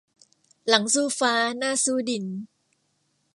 [0.69, 2.25] หลังสู้ฟ้าหน้าสู้ดิน